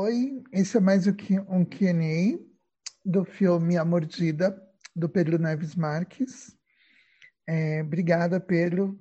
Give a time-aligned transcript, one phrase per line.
[0.00, 1.12] Oi, esse é mais um
[1.64, 2.38] Q&A
[3.04, 4.56] do filme A Mordida,
[4.94, 6.56] do Pedro Neves Marques.
[7.44, 8.96] É, obrigada, Pedro,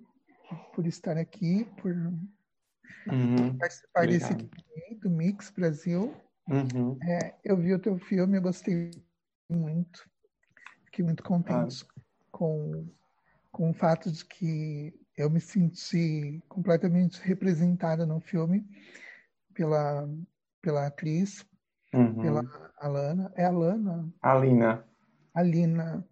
[0.73, 4.50] por estar aqui, por Uhum, participar desse obrigado.
[4.50, 6.16] Q&A do Mix Brasil.
[6.50, 6.98] Uhum.
[7.04, 8.90] É, eu vi o teu filme, eu gostei
[9.48, 10.09] muito.
[10.86, 11.86] Fiquei muito contente
[12.32, 12.90] com,
[13.52, 18.67] com o fato de que eu me senti completamente representada no filme
[19.54, 20.09] pela,
[20.68, 21.46] pela atriz,
[21.94, 22.20] Uhum.
[22.22, 22.44] pela
[22.78, 23.32] Alana.
[23.38, 24.14] É Alana?
[24.22, 24.86] Alina.
[25.34, 26.06] Alina.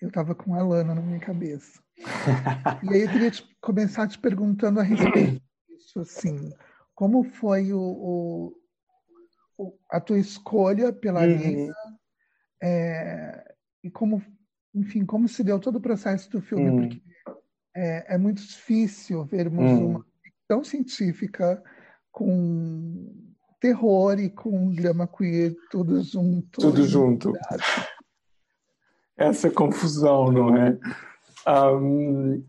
[0.00, 1.82] Eu estava com Alana na minha cabeça.
[2.84, 6.52] E aí eu queria te- começar te perguntando a respeito disso, assim,
[6.94, 8.56] como foi o, o-
[9.58, 11.96] o- a tua escolha pela Alina Uhum.
[12.62, 14.22] é, e como,
[14.72, 16.76] enfim, como se deu todo o processo do filme, Hum.
[16.76, 17.02] porque
[17.74, 19.86] é, é muito difícil vermos Hum.
[19.86, 21.60] uma ficção científica
[22.12, 23.12] com
[23.68, 26.60] terror e com drama queer tudo junto.
[26.60, 27.32] Tudo junto.
[29.16, 30.78] Essa confusão, não é?
[31.46, 32.42] Ahm,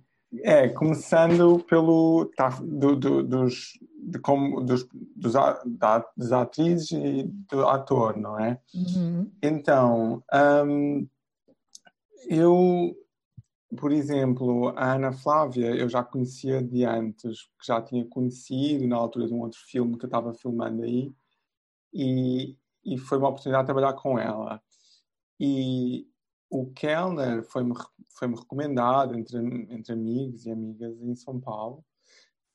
[0.43, 4.85] é, começando pelo tá, do, do- dos, de como, dos,
[5.15, 8.59] dos, da- das atrizes e do ator, não é?
[8.73, 11.05] Uhum, Então, ahm,
[12.27, 12.93] eu,
[13.75, 18.95] por exemplo, a Ana Flávia, eu já conhecia de antes, que já tinha conhecido na
[18.97, 21.13] altura de um outro filme que eu estava filmando aí,
[21.93, 24.61] e, e foi uma oportunidade de trabalhar com ela.
[25.39, 26.07] E
[26.49, 27.73] o Kellner foi-me
[28.17, 29.37] foi-me recomendado entre,
[29.73, 31.83] entre amigos e amigas em São Paulo.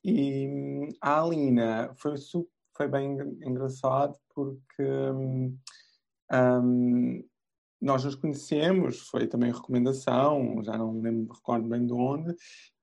[0.03, 5.59] E hum, a Alina foi, su- foi bem engra- engraçado porque hum,
[6.33, 7.25] hum,
[7.81, 12.35] nós nos conhecemos, foi também recomendação, já não me recordo bem de onde,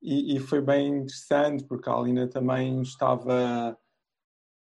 [0.01, 3.77] e, e foi bem interessante porque a Alina também estava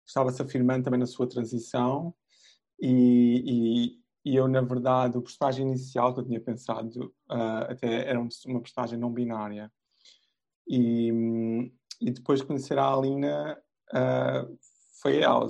[0.05, 2.13] estava-se afirmando também na sua transição
[2.79, 8.07] e, e, e eu, na verdade, o personagem inicial que eu tinha pensado ah, até
[8.07, 9.71] era um- uma personagem não binária.
[10.67, 11.11] E,
[12.01, 13.61] e depois de conhecer a Alina,
[13.93, 14.47] ah,
[15.01, 15.47] foi ela.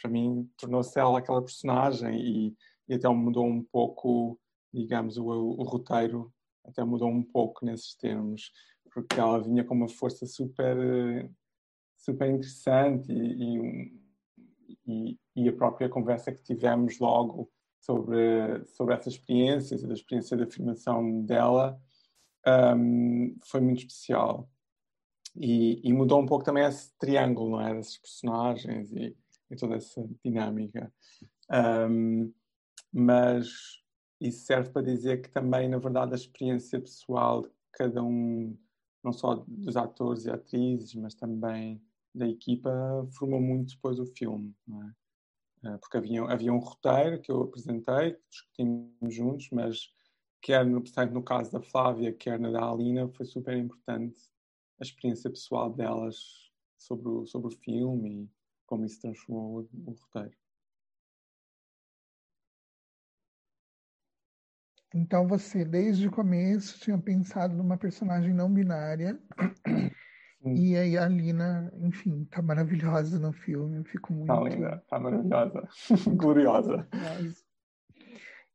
[0.00, 2.56] Para mim, tornou-se ela aquela personagem e,
[2.88, 4.38] e até mudou um pouco,
[4.72, 6.32] digamos, o, o roteiro
[6.64, 8.52] até mudou um pouco nesses termos,
[8.92, 11.30] porque ela vinha com uma força super,
[11.96, 13.98] super interessante e, e um-
[15.36, 17.50] e, a própria conversa que tivemos logo
[17.80, 21.80] sobre, sobre essa experiência, da experiência de afirmação dela,
[22.76, 24.48] hum, foi muito especial.
[25.36, 27.74] E, e mudou um pouco também esse triângulo, não é?
[27.74, 29.16] Desses personagens e,
[29.50, 30.92] e toda essa dinâmica.
[31.88, 32.32] Hum,
[32.92, 33.82] mas
[34.20, 38.56] isso serve para dizer que também, na verdade, a experiência pessoal de cada um,
[39.02, 41.80] não só dos atores e atrizes, mas também
[42.14, 42.70] da equipa,
[43.12, 45.08] formou muito depois o filme, é?
[45.68, 49.92] Eh, Porque havia, havia um roteiro que eu apresentei, que discutimos juntos, mas
[50.40, 54.20] quer no, portanto, no caso da Flávia, quer na da Alina, foi super importante
[54.80, 56.16] a experiência pessoal delas
[56.76, 58.30] sobre o, sobre o filme e
[58.66, 60.36] como isso transformou o, o roteiro.
[64.94, 69.18] Então você, desde o começo, tinha pensado numa personagem não binária.
[70.42, 70.54] Sim.
[70.54, 73.76] E aí a Alina, enfim, tá maravilhosa no filme.
[73.78, 75.68] Eu fico muito Está linda, está maravilhosa,
[76.16, 76.88] gloriosa.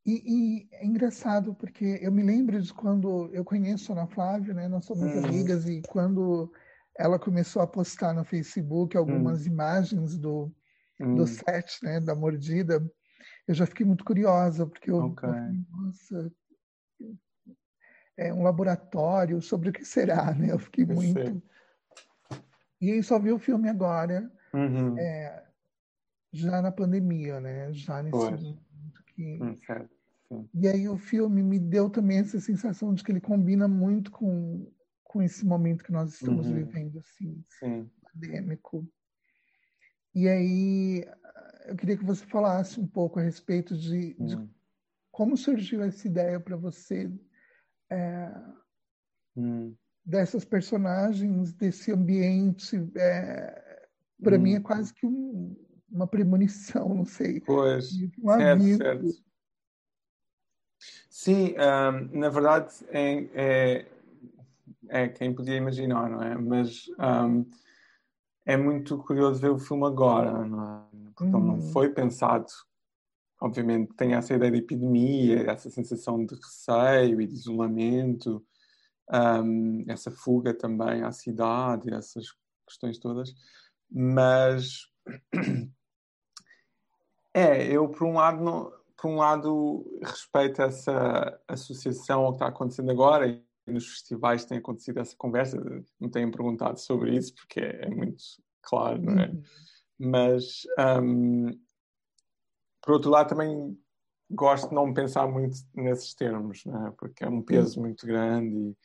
[0.06, 4.52] E, e é engraçado porque eu me lembro de quando eu conheço a Ana Flávia,
[4.52, 4.68] né?
[4.68, 5.24] Nós somos Uhum.
[5.24, 6.52] amigas e quando
[6.98, 10.52] ela começou a postar no Facebook algumas imagens do,
[11.00, 12.00] do Hum, set, né?
[12.00, 12.80] Da mordida,
[13.46, 15.28] eu já fiquei muito curiosa porque eu, Ok.
[15.28, 15.34] eu
[15.70, 16.32] nossa,
[18.16, 20.52] é um laboratório sobre o que será, né?
[20.52, 21.42] Eu fiquei eu muito sei.
[22.80, 24.96] E aí só vi o filme agora, Uhum.
[26.32, 27.72] já na pandemia, né?
[27.72, 28.42] Já nesse Pois.
[28.42, 29.38] momento que...
[29.42, 29.90] Hum, certo,
[30.28, 30.48] sim.
[30.54, 34.70] E aí o filme me deu também essa sensação de que ele combina muito com,
[35.02, 36.54] com esse momento que nós estamos Uhum.
[36.54, 37.90] vivendo, assim, Sim.
[38.12, 38.86] pandêmico.
[40.14, 41.04] E aí
[41.66, 44.48] eu queria que você falasse um pouco a respeito de, de Hum,
[45.10, 47.10] como surgiu essa ideia para você
[49.36, 52.76] hum, dessas personagens, desse ambiente.
[54.22, 54.62] para mim é hum.
[54.62, 55.56] quase que um-
[55.90, 57.42] uma premonição, não sei.
[57.46, 58.78] Pois, Um certo, aviso.
[58.78, 59.24] certo.
[61.08, 63.86] Sim, ahm, na verdade é, é,
[64.88, 66.34] é quem podia imaginar, não é?
[66.36, 67.44] Mas ahm,
[68.46, 70.84] é muito curioso ver o filme agora, não é?
[71.14, 71.72] Porque ele não Uhum.
[71.72, 72.46] foi pensado.
[73.40, 78.44] Obviamente tem essa ideia de epidemia, essa sensação de receio e de isolamento,
[79.10, 82.26] ahm, essa fuga também à cidade, essas
[82.66, 83.34] questões todas.
[83.90, 84.88] Mas
[87.34, 92.46] É, eu por um lado não, por um lado respeito essa associação ao que está
[92.48, 93.26] acontecendo agora
[93.66, 95.58] nos festivais tem acontecido essa conversa,
[95.98, 98.22] não tenho perguntado sobre isso porque é, muito
[98.62, 99.28] claro, não é?
[99.28, 99.42] Uhum.
[99.98, 100.62] Mas
[101.02, 101.50] um,
[102.82, 103.78] por outro lado também
[104.30, 106.90] gosto de não pensar muito nesses termos, não é?
[106.92, 108.76] Porque é um peso muito grande e,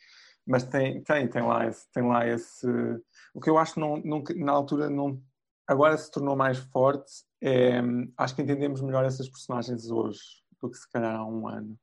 [0.46, 2.68] mas tem, tem, tem lá esse, tem lá esse
[3.34, 5.22] o que eu acho que não, não, na altura não
[5.68, 7.80] agora se tornou mais forte é,
[8.18, 10.20] acho que entendemos melhor essas personagens hoje
[10.62, 11.78] do que se calhar há um ano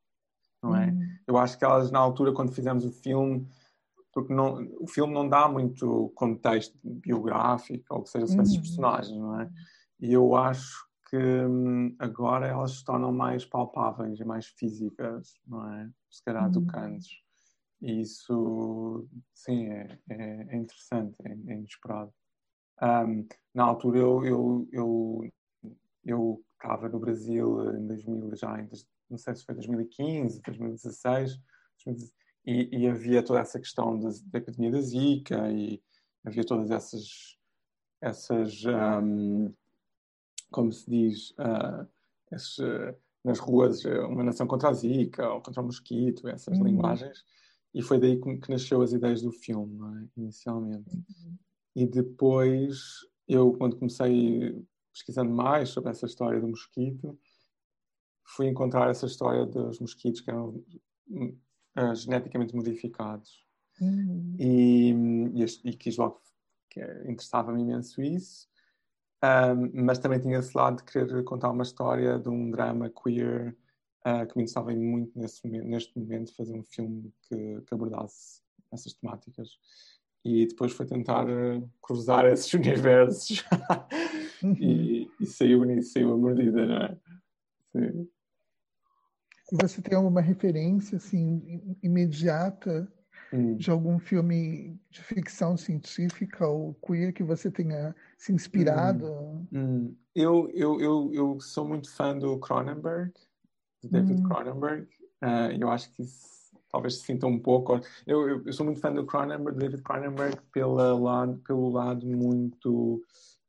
[0.66, 0.86] não é?
[0.86, 1.08] Hum.
[1.26, 3.46] Eu acho que elas na altura quando fizemos o filme
[4.16, 8.62] porque não, o filme não dá muito contexto biográfico ou que seja sobre esses uhum.
[8.62, 9.50] personagens, não é?
[10.00, 15.70] E eu acho que hum, agora elas se tornam mais palpáveis e mais físicas, não
[15.70, 15.90] é?
[16.10, 16.52] Se calhar uhum.
[16.52, 17.10] tocantes.
[17.82, 22.10] E isso, sim, é, é, é interessante, é, é inesperado.
[22.80, 25.30] Um, na altura eu eu eu
[26.06, 28.68] eu estava no Brasil em 2000 já em,
[29.08, 31.40] não sei se foi 2015 2016
[32.44, 35.82] e, e havia toda essa questão da, da epidemia da Zika e
[36.24, 37.36] havia todas essas
[38.00, 38.62] essas
[39.02, 39.52] um,
[40.50, 41.88] como se diz uh,
[42.32, 42.94] esses, uh,
[43.24, 46.64] nas ruas uma nação contra a Zika ou contra o mosquito essas uhum.
[46.64, 47.24] linguagens
[47.74, 50.20] e foi daí que, que nasceu as ideias do filme é?
[50.20, 51.36] inicialmente uhum.
[51.76, 57.18] E depois, eu, quando comecei pesquisando mais sobre essa história do mosquito,
[58.26, 60.62] fui encontrar essa história dos mosquitos que eram
[61.10, 63.44] uh, geneticamente modificados.
[63.80, 64.36] Uhum.
[64.38, 64.90] E,
[65.34, 66.20] e, e quis logo,
[66.70, 68.48] que interessava-me imenso isso.
[69.24, 73.56] Um, mas também tinha esse lado de querer contar uma história de um drama queer
[74.06, 78.92] uh, que me interessava muito nesse, neste momento fazer um filme que, que abordasse essas
[78.92, 79.58] temáticas
[80.26, 83.44] e depois foi tentar eh, cruzar esses universos
[84.60, 86.98] e, e, saiu nisso, saiu a mordida, não é?
[87.72, 88.08] Sim.
[89.52, 92.90] Você tem alguma referência assim imediata
[93.32, 93.56] hum.
[93.56, 99.06] de algum filme de ficção científica ou queer que você tenha se inspirado?
[99.06, 99.46] Hum.
[99.52, 99.96] Hum.
[100.14, 103.12] Eu, eu, eu, eu sou muito fã do Cronenberg,
[103.82, 104.28] de David hum.
[104.28, 104.88] Cronenberg.
[105.22, 106.02] Uh, eu acho que
[106.70, 107.80] talvez se sinta um pouco.
[108.06, 113.02] Eu, eu, eu, sou muito fã do Cronenberg, David Cronenberg, pela lado, pelo lado muito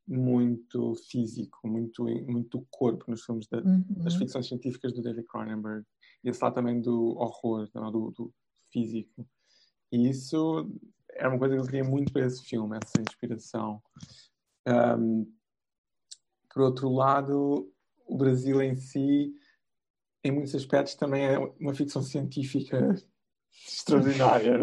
[0.08, 3.84] muito físico, muito muito corpo nos filmes da, uhum.
[3.90, 5.84] das ficções científicas do David Cronenberg
[6.24, 8.34] e esse lado também do horror, do, do,
[8.72, 9.28] físico.
[9.92, 10.70] E isso
[11.10, 13.82] era uma coisa que eu queria muito para esse filme, essa inspiração.
[14.66, 15.30] Um,
[16.52, 17.70] por outro lado,
[18.06, 19.34] o Brasil em si,
[20.24, 22.94] em muitos aspectos, também é uma ficção científica
[23.66, 24.60] extraordinária.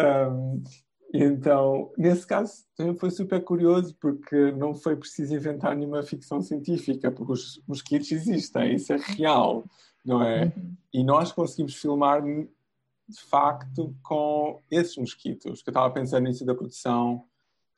[0.00, 0.62] um,
[1.12, 7.10] então, nesse caso, também foi super curioso, porque não foi preciso inventar nenhuma ficção científica,
[7.10, 9.64] porque os mosquitos existem, isso é real,
[10.04, 10.44] não é?
[10.44, 10.74] Uhum.
[10.92, 16.54] E nós conseguimos filmar, de facto, com esses mosquitos, que eu estava pensando nisso da
[16.54, 17.24] produção.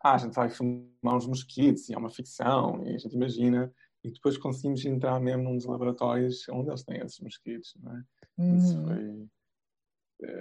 [0.00, 3.73] Ah, a gente vai filmar uns mosquitos, e é uma ficção, e a gente imagina,
[4.05, 8.05] e depois conseguimos entrar mesmo num dos laboratórios onde eles têm esses mosquitos, não é?
[8.57, 8.87] Isso uhum.
[8.87, 9.29] foi,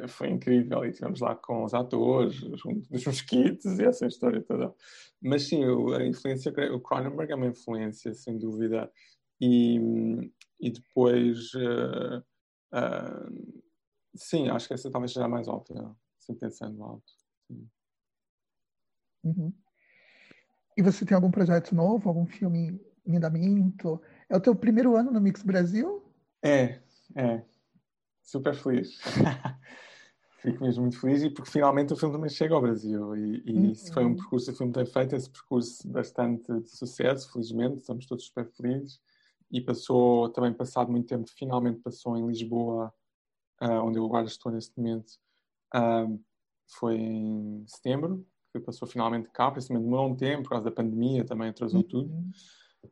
[0.07, 0.85] foi incrível.
[0.85, 4.73] E estivemos lá com os atores, junto dos mosquitos e essa história toda.
[5.21, 8.91] Mas sim, a influência, o Cronenberg é uma influência, sem dúvida.
[9.41, 9.77] E,
[10.59, 12.19] e depois, uh,
[12.73, 13.63] uh,
[14.15, 15.89] sim, acho que essa talvez seja a mais óbvia,
[16.19, 17.13] assim pensando alto.
[19.23, 19.53] Uhum.
[20.77, 24.01] E você tem algum projeto novo, algum filme em andamento?
[24.29, 26.03] É o teu primeiro ano no Mix Brasil?
[26.43, 26.81] É,
[27.15, 27.43] é
[28.23, 28.99] super feliz.
[30.41, 33.53] Fico mesmo muito feliz e porque finalmente o filme também chega ao Brasil e, e
[33.53, 33.71] uhum.
[33.71, 38.05] isso foi um percurso, o filme tem feito esse percurso bastante de sucesso, felizmente, estamos
[38.05, 38.99] todos super felizes
[39.49, 42.93] e passou, também passado muito tempo, finalmente passou em Lisboa,
[43.61, 45.11] uh, onde eu agora estou neste momento,
[45.75, 46.19] uh,
[46.77, 51.23] foi em setembro, que passou finalmente cá, isso demorou um tempo, por causa da pandemia
[51.23, 51.87] também atrasou uhum.
[51.87, 52.23] tudo,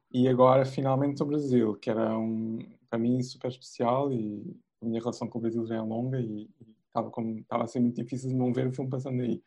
[0.09, 2.59] e agora finalmente ao Brasil, que era um,
[2.89, 6.50] para mim super especial e a minha relação com o Brasil já é longa e
[6.88, 9.41] estava estava a ser muito difícil de não ver o filme passando aí.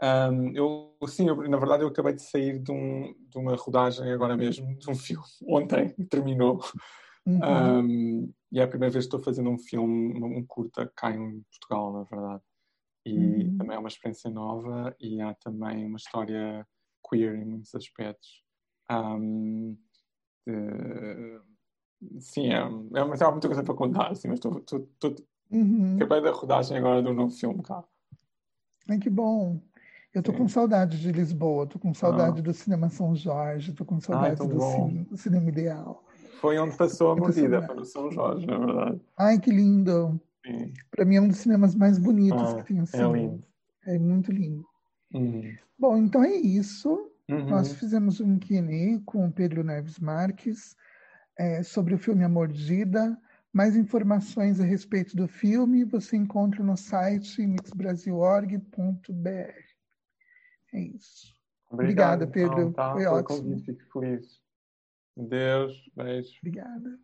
[0.00, 4.10] Um, eu, sim, eu, na verdade eu acabei de sair de, um, de, uma rodagem
[4.12, 6.60] agora mesmo, de um filme, ontem, terminou.
[7.26, 7.40] Uhum.
[7.80, 11.42] Um, e é a primeira vez que estou fazendo um filme, um curta cá em
[11.42, 12.42] Portugal, na verdade.
[13.04, 13.58] E uhum.
[13.58, 16.66] também é uma experiência nova e há também uma história
[17.08, 18.42] queer em muitos aspectos.
[18.90, 19.76] Um,
[20.46, 21.40] de,
[22.20, 25.14] Sim, é, é, mas há muita coisa para contar, assim, mas estou, estou,
[25.50, 25.96] uhum.
[25.96, 27.82] acabei da rodagem agora do novo filme cá.
[28.88, 29.60] Ai, que bom.
[30.14, 30.38] Eu tô Sim.
[30.38, 32.42] com saudade de Lisboa, tô com saudade ah.
[32.42, 36.04] do Cinema São Jorge, tô com saudade do, cine, do, cinema Ideal.
[36.40, 39.00] Foi onde passou a vida, foi no São Jorge, na verdade.
[39.16, 40.20] Ai, que lindo!
[40.90, 43.02] Para mim é um dos cinemas mais bonitos ah, que tem assim.
[43.02, 43.44] É lindo.
[43.86, 44.64] É muito lindo.
[45.12, 45.54] Uhum.
[45.78, 47.10] Bom, então é isso.
[47.28, 47.46] Uhum.
[47.48, 50.74] Nós fizemos um Q&A com o Pedro Neves Marques
[51.38, 53.16] é, sobre o filme A Mordida.
[53.52, 59.68] Mais informações a respeito do filme você encontra no site mixbrasil.org.br.
[60.72, 61.34] É isso.
[61.70, 62.60] Obrigado, Obrigada, Pedro.
[62.60, 63.38] Então, tá, Foi ótimo.
[63.38, 64.40] Convite, fico feliz.
[65.16, 66.36] Deus, beijo.
[66.38, 66.98] Obrigada.